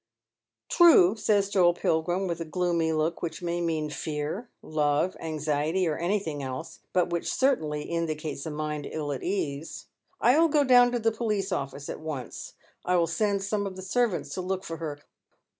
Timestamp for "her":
14.77-15.01